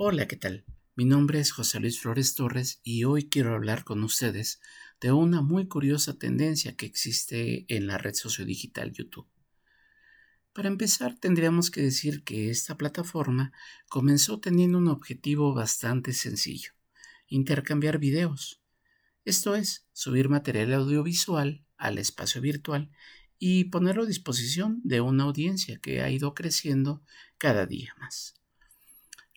Hola, 0.00 0.28
¿qué 0.28 0.36
tal? 0.36 0.64
Mi 0.94 1.04
nombre 1.04 1.40
es 1.40 1.50
José 1.50 1.80
Luis 1.80 1.98
Flores 1.98 2.36
Torres 2.36 2.80
y 2.84 3.02
hoy 3.02 3.28
quiero 3.28 3.52
hablar 3.52 3.82
con 3.82 4.04
ustedes 4.04 4.60
de 5.00 5.10
una 5.10 5.42
muy 5.42 5.66
curiosa 5.66 6.16
tendencia 6.20 6.76
que 6.76 6.86
existe 6.86 7.66
en 7.66 7.88
la 7.88 7.98
red 7.98 8.14
sociodigital 8.14 8.92
YouTube. 8.92 9.26
Para 10.52 10.68
empezar, 10.68 11.18
tendríamos 11.18 11.72
que 11.72 11.82
decir 11.82 12.22
que 12.22 12.48
esta 12.48 12.76
plataforma 12.76 13.50
comenzó 13.88 14.38
teniendo 14.38 14.78
un 14.78 14.86
objetivo 14.86 15.52
bastante 15.52 16.12
sencillo, 16.12 16.74
intercambiar 17.26 17.98
videos. 17.98 18.62
Esto 19.24 19.56
es, 19.56 19.88
subir 19.92 20.28
material 20.28 20.74
audiovisual 20.74 21.64
al 21.76 21.98
espacio 21.98 22.40
virtual 22.40 22.88
y 23.40 23.64
ponerlo 23.64 24.04
a 24.04 24.06
disposición 24.06 24.80
de 24.84 25.00
una 25.00 25.24
audiencia 25.24 25.80
que 25.80 26.02
ha 26.02 26.08
ido 26.08 26.34
creciendo 26.34 27.02
cada 27.36 27.66
día 27.66 27.96
más. 27.98 28.37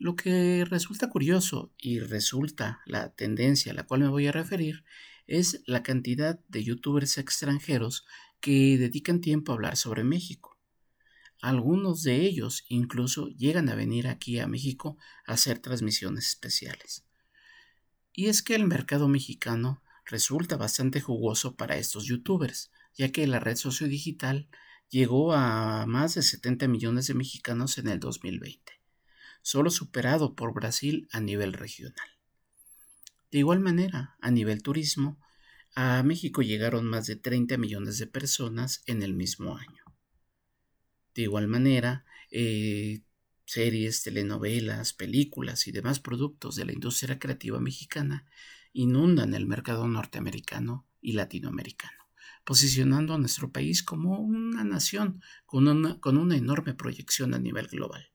Lo 0.02 0.16
que 0.16 0.66
resulta 0.66 1.12
curioso 1.12 1.72
y 1.78 2.00
resulta 2.00 2.82
la 2.88 3.14
tendencia 3.14 3.72
a 3.72 3.76
la 3.76 3.86
cual 3.86 4.02
me 4.02 4.08
voy 4.08 4.26
a 4.26 4.32
referir 4.32 4.84
es 5.28 5.62
la 5.68 5.84
cantidad 5.84 6.40
de 6.48 6.64
youtubers 6.64 7.20
extranjeros 7.20 8.08
que 8.40 8.80
dedican 8.80 9.22
tiempo 9.22 9.52
a 9.52 9.56
hablar 9.56 9.78
sobre 9.78 10.04
México. 10.04 10.58
Algunos 11.40 12.02
de 12.02 12.16
ellos 12.16 12.66
incluso 12.68 13.28
llegan 13.28 13.70
a 13.70 13.76
venir 13.76 14.08
aquí 14.08 14.40
a 14.40 14.48
México 14.48 14.98
a 15.28 15.34
hacer 15.34 15.60
transmisiones 15.60 16.30
especiales. 16.30 17.06
Y 18.12 18.26
es 18.26 18.42
que 18.42 18.56
el 18.56 18.66
mercado 18.66 19.08
mexicano 19.08 19.84
resulta 20.06 20.58
bastante 20.58 21.00
jugoso 21.00 21.56
para 21.56 21.78
estos 21.78 22.06
youtubers, 22.06 22.72
ya 22.96 23.12
que 23.12 23.28
la 23.28 23.40
red 23.40 23.56
sociodigital 23.56 24.50
llegó 24.90 25.34
a 25.34 25.86
más 25.86 26.16
de 26.16 26.24
70 26.24 26.68
millones 26.68 27.06
de 27.06 27.14
mexicanos 27.14 27.78
en 27.78 27.88
el 27.88 28.00
2020 28.00 28.81
solo 29.42 29.70
superado 29.70 30.36
por 30.36 30.54
Brasil 30.54 31.08
a 31.12 31.20
nivel 31.20 31.54
regional. 31.54 32.08
De 33.32 33.40
igual 33.40 33.60
manera, 33.60 34.18
a 34.20 34.30
nivel 34.30 34.62
turismo, 34.62 35.20
a 35.74 36.04
México 36.04 36.42
llegaron 36.42 36.86
más 36.86 37.08
de 37.08 37.16
30 37.16 37.58
millones 37.58 37.98
de 37.98 38.08
personas 38.08 38.84
en 38.88 39.04
el 39.04 39.14
mismo 39.14 39.58
año. 39.58 39.84
De 41.16 41.24
igual 41.24 41.48
manera, 41.48 42.06
eh, 42.30 43.04
series, 43.46 44.04
telenovelas, 44.04 44.94
películas 44.94 45.68
y 45.68 45.72
demás 45.72 46.00
productos 46.00 46.56
de 46.56 46.66
la 46.66 46.74
industria 46.74 47.20
creativa 47.20 47.60
mexicana 47.60 48.26
inundan 48.74 49.34
el 49.34 49.46
mercado 49.46 49.88
norteamericano 49.88 50.88
y 51.02 51.14
latinoamericano, 51.14 52.10
posicionando 52.46 53.14
a 53.14 53.18
nuestro 53.18 53.52
país 53.52 53.84
como 53.84 54.20
una 54.20 54.64
nación 54.64 55.22
con 55.46 55.68
una 55.68 56.38
enorme 56.38 56.74
proyección 56.74 57.34
a 57.34 57.40
nivel 57.40 57.68
global. 57.68 58.12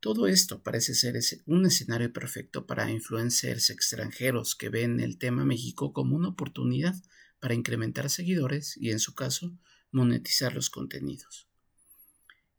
Todo 0.00 0.28
esto 0.28 0.62
parece 0.62 0.94
ser 0.94 1.16
un 1.46 1.66
escenario 1.66 2.12
perfecto 2.12 2.66
para 2.66 2.90
influencers 2.90 3.70
extranjeros 3.70 4.54
que 4.54 4.68
ven 4.68 5.00
el 5.00 5.18
tema 5.18 5.44
México 5.44 5.92
como 5.92 6.14
una 6.14 6.28
oportunidad 6.28 6.94
para 7.40 7.54
incrementar 7.54 8.08
seguidores 8.08 8.76
y, 8.76 8.90
en 8.90 9.00
su 9.00 9.14
caso, 9.14 9.58
monetizar 9.90 10.54
los 10.54 10.70
contenidos. 10.70 11.48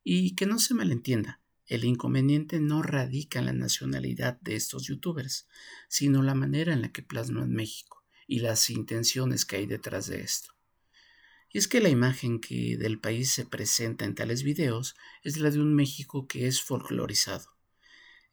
Y 0.03 0.35
que 0.35 0.45
no 0.45 0.59
se 0.59 0.73
malentienda, 0.73 1.41
el 1.65 1.85
inconveniente 1.85 2.59
no 2.59 2.81
radica 2.81 3.39
en 3.39 3.45
la 3.45 3.53
nacionalidad 3.53 4.39
de 4.41 4.55
estos 4.55 4.87
youtubers, 4.87 5.47
sino 5.87 6.23
la 6.23 6.35
manera 6.35 6.73
en 6.73 6.81
la 6.81 6.91
que 6.91 7.03
plasman 7.03 7.51
México 7.51 8.03
y 8.27 8.39
las 8.39 8.69
intenciones 8.69 9.45
que 9.45 9.57
hay 9.57 9.65
detrás 9.65 10.07
de 10.07 10.21
esto. 10.21 10.58
Y 11.51 11.57
es 11.57 11.67
que 11.67 11.81
la 11.81 11.89
imagen 11.89 12.39
que 12.39 12.77
del 12.77 12.99
país 12.99 13.31
se 13.31 13.45
presenta 13.45 14.05
en 14.05 14.15
tales 14.15 14.43
videos 14.43 14.95
es 15.23 15.37
la 15.37 15.49
de 15.49 15.59
un 15.59 15.73
México 15.73 16.27
que 16.27 16.47
es 16.47 16.61
folclorizado, 16.61 17.57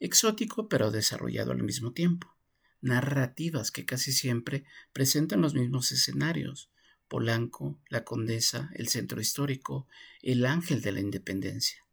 exótico 0.01 0.69
pero 0.69 0.91
desarrollado 0.91 1.53
al 1.53 1.63
mismo 1.63 1.93
tiempo, 1.93 2.37
narrativas 2.83 3.71
que 3.71 3.87
casi 3.87 4.13
siempre 4.13 4.65
presentan 4.93 5.41
los 5.41 5.55
mismos 5.55 5.93
escenarios, 5.93 6.71
Polanco, 7.09 7.81
la 7.89 8.05
Condesa, 8.05 8.71
el 8.75 8.89
Centro 8.89 9.21
Histórico, 9.21 9.87
el 10.23 10.45
Ángel 10.45 10.83
de 10.83 10.93
la 10.93 11.01
Independencia. 11.01 11.85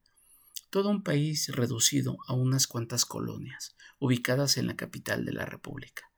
Todo 0.70 0.90
un 0.90 1.04
país 1.04 1.50
reducido 1.50 2.18
a 2.28 2.34
unas 2.34 2.68
cuantas 2.68 3.06
colonias, 3.06 3.76
ubicadas 4.00 4.58
en 4.58 4.68
la 4.68 4.76
capital 4.76 5.24
de 5.24 5.34
la 5.34 5.46
República. 5.46 6.12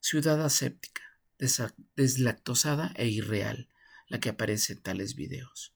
Ciudad 0.00 0.42
aséptica, 0.44 1.02
deslactosada 1.96 2.92
e 2.96 3.08
irreal, 3.08 3.68
la 4.08 4.20
que 4.20 4.28
aparece 4.28 4.74
en 4.74 4.82
tales 4.82 5.14
videos. 5.14 5.74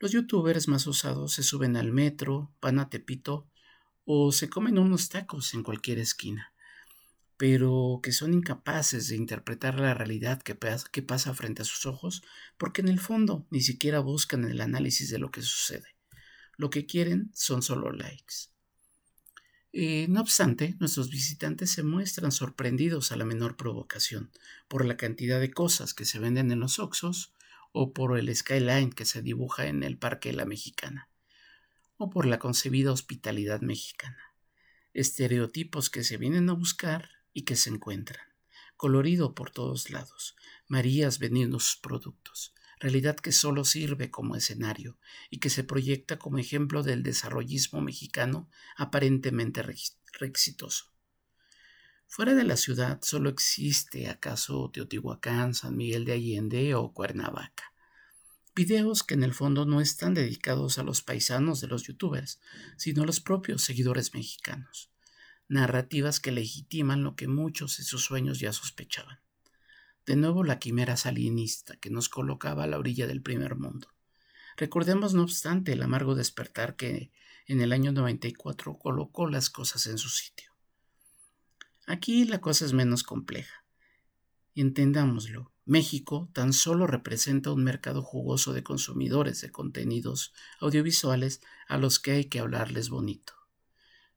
Los 0.00 0.12
youtubers 0.12 0.68
más 0.68 0.86
usados 0.86 1.32
se 1.32 1.42
suben 1.42 1.76
al 1.76 1.92
metro, 1.92 2.52
van 2.60 2.78
a 2.78 2.88
Tepito 2.88 3.48
o 4.04 4.30
se 4.30 4.48
comen 4.48 4.78
unos 4.78 5.08
tacos 5.08 5.54
en 5.54 5.64
cualquier 5.64 5.98
esquina, 5.98 6.52
pero 7.36 8.00
que 8.02 8.12
son 8.12 8.32
incapaces 8.32 9.08
de 9.08 9.16
interpretar 9.16 9.78
la 9.80 9.94
realidad 9.94 10.40
que, 10.40 10.54
pasa 10.54 11.34
frente 11.34 11.62
a 11.62 11.64
sus 11.64 11.84
ojos 11.84 12.22
porque 12.58 12.80
en 12.80 12.88
el 12.88 13.00
fondo 13.00 13.46
ni 13.50 13.60
siquiera 13.60 13.98
buscan 13.98 14.44
el 14.44 14.60
análisis 14.60 15.10
de 15.10 15.18
lo 15.18 15.30
que 15.30 15.42
sucede. 15.42 15.96
Lo 16.56 16.70
que 16.70 16.86
quieren 16.86 17.30
son 17.34 17.62
solo 17.62 17.92
likes. 17.92 18.50
Eh, 19.72 20.06
no 20.08 20.20
obstante, 20.20 20.76
nuestros 20.80 21.10
visitantes 21.10 21.70
se 21.70 21.82
muestran 21.82 22.32
sorprendidos 22.32 23.12
a 23.12 23.16
la 23.16 23.24
menor 23.24 23.56
provocación 23.56 24.30
por 24.66 24.84
la 24.84 24.96
cantidad 24.96 25.40
de 25.40 25.52
cosas 25.52 25.92
que 25.92 26.04
se 26.04 26.18
venden 26.18 26.50
en 26.50 26.60
los 26.60 26.78
Oxos 26.78 27.34
o 27.72 27.92
por 27.92 28.18
el 28.18 28.34
skyline 28.34 28.92
que 28.92 29.04
se 29.04 29.22
dibuja 29.22 29.66
en 29.66 29.82
el 29.82 29.98
Parque 29.98 30.32
La 30.32 30.44
Mexicana, 30.44 31.08
o 31.96 32.10
por 32.10 32.26
la 32.26 32.38
concebida 32.38 32.92
hospitalidad 32.92 33.60
mexicana. 33.60 34.34
Estereotipos 34.94 35.90
que 35.90 36.04
se 36.04 36.16
vienen 36.16 36.48
a 36.48 36.54
buscar 36.54 37.10
y 37.32 37.42
que 37.42 37.56
se 37.56 37.70
encuentran, 37.70 38.26
colorido 38.76 39.34
por 39.34 39.50
todos 39.50 39.90
lados, 39.90 40.36
Marías 40.66 41.18
vendiendo 41.18 41.60
sus 41.60 41.76
productos, 41.76 42.54
realidad 42.80 43.16
que 43.16 43.32
solo 43.32 43.64
sirve 43.64 44.10
como 44.10 44.36
escenario 44.36 44.98
y 45.30 45.38
que 45.38 45.50
se 45.50 45.64
proyecta 45.64 46.18
como 46.18 46.38
ejemplo 46.38 46.82
del 46.82 47.02
desarrollismo 47.02 47.80
mexicano 47.80 48.48
aparentemente 48.76 49.62
exitoso. 50.20 50.97
Fuera 52.18 52.34
de 52.34 52.42
la 52.42 52.56
ciudad 52.56 52.98
solo 53.00 53.30
existe 53.30 54.08
acaso 54.08 54.72
Teotihuacán, 54.72 55.54
San 55.54 55.76
Miguel 55.76 56.04
de 56.04 56.14
Allende 56.14 56.74
o 56.74 56.92
Cuernavaca. 56.92 57.72
Videos 58.56 59.04
que 59.04 59.14
en 59.14 59.22
el 59.22 59.34
fondo 59.34 59.66
no 59.66 59.80
están 59.80 60.14
dedicados 60.14 60.78
a 60.78 60.82
los 60.82 61.00
paisanos 61.00 61.60
de 61.60 61.68
los 61.68 61.84
youtubers, 61.84 62.40
sino 62.76 63.04
a 63.04 63.06
los 63.06 63.20
propios 63.20 63.62
seguidores 63.62 64.14
mexicanos. 64.14 64.90
Narrativas 65.46 66.18
que 66.18 66.32
legitiman 66.32 67.04
lo 67.04 67.14
que 67.14 67.28
muchos 67.28 67.76
de 67.76 67.84
sus 67.84 68.02
sueños 68.02 68.40
ya 68.40 68.52
sospechaban. 68.52 69.20
De 70.04 70.16
nuevo 70.16 70.42
la 70.42 70.58
quimera 70.58 70.96
salinista 70.96 71.76
que 71.76 71.88
nos 71.88 72.08
colocaba 72.08 72.64
a 72.64 72.66
la 72.66 72.78
orilla 72.78 73.06
del 73.06 73.22
primer 73.22 73.54
mundo. 73.54 73.94
Recordemos 74.56 75.14
no 75.14 75.22
obstante 75.22 75.70
el 75.70 75.82
amargo 75.82 76.16
despertar 76.16 76.74
que 76.74 77.12
en 77.46 77.60
el 77.60 77.72
año 77.72 77.92
94 77.92 78.76
colocó 78.76 79.28
las 79.28 79.50
cosas 79.50 79.86
en 79.86 79.98
su 79.98 80.08
sitio. 80.08 80.57
Aquí 81.88 82.26
la 82.26 82.42
cosa 82.42 82.66
es 82.66 82.74
menos 82.74 83.02
compleja. 83.02 83.64
Entendámoslo, 84.54 85.54
México 85.64 86.28
tan 86.34 86.52
solo 86.52 86.86
representa 86.86 87.50
un 87.50 87.64
mercado 87.64 88.02
jugoso 88.02 88.52
de 88.52 88.62
consumidores 88.62 89.40
de 89.40 89.50
contenidos 89.50 90.34
audiovisuales 90.60 91.40
a 91.66 91.78
los 91.78 91.98
que 91.98 92.10
hay 92.10 92.24
que 92.26 92.40
hablarles 92.40 92.90
bonito. 92.90 93.32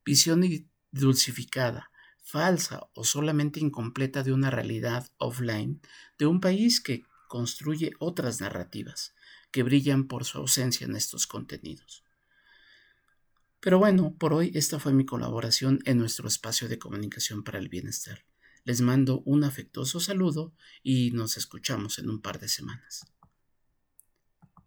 Visión 0.04 0.44
dulcificada, 0.92 1.92
falsa 2.22 2.90
o 2.94 3.06
solamente 3.06 3.62
incompleta 3.62 4.22
de 4.22 4.34
una 4.34 4.50
realidad 4.50 5.08
offline 5.16 5.80
de 6.18 6.26
un 6.26 6.42
país 6.42 6.82
que 6.82 7.06
construye 7.30 7.94
otras 8.00 8.42
narrativas 8.42 9.14
que 9.50 9.64
brillan 9.64 10.10
por 10.10 10.26
su 10.26 10.40
ausencia 10.40 10.84
en 10.84 10.98
estos 10.98 11.26
contenidos. 11.26 12.04
Pero 13.62 13.78
bueno, 13.78 14.16
por 14.18 14.34
hoy 14.34 14.52
esta 14.56 14.80
fue 14.80 14.92
mi 14.92 15.06
colaboración 15.06 15.80
en 15.86 16.00
nuestro 16.00 16.28
espacio 16.28 16.68
de 16.68 16.80
comunicación 16.80 17.44
para 17.44 17.60
el 17.60 17.70
bienestar. 17.70 18.26
Les 18.64 18.82
mando 18.82 19.22
un 19.22 19.44
afectuoso 19.44 20.00
saludo 20.00 20.56
y 20.82 21.12
nos 21.12 21.38
escuchamos 21.38 22.00
en 22.00 22.10
un 22.10 22.22
par 22.22 22.40
de 22.40 22.48
semanas. 22.48 23.06